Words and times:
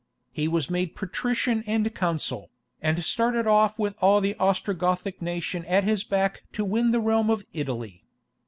He 0.31 0.47
was 0.47 0.67
made 0.67 0.95
"patrician" 0.95 1.63
and 1.67 1.93
consul, 1.93 2.49
and 2.81 3.05
started 3.05 3.45
off 3.45 3.77
with 3.77 3.93
all 4.01 4.19
the 4.19 4.33
Ostrogothic 4.39 5.21
nation 5.21 5.63
at 5.65 5.83
his 5.83 6.03
back 6.03 6.41
to 6.53 6.65
win 6.65 6.89
the 6.89 6.99
realm 6.99 7.29
of 7.29 7.45
Italy. 7.53 8.03